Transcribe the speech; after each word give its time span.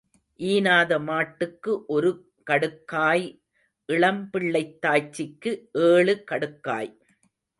ஈனாத 0.39 0.91
மாட்டுக்கு 0.99 1.73
ஒரு 1.87 2.09
கடுக்காய் 2.47 3.27
இளம் 3.89 4.23
பிள்ளைத்தாய்ச்சிக்கு 4.31 5.51
ஏழு 5.83 6.15
கடுக்காய். 6.31 6.91